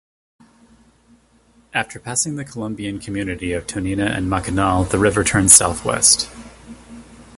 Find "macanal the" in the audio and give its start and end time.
4.31-4.97